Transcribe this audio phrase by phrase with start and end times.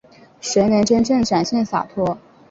[0.39, 2.17] 谁能真正展现洒脱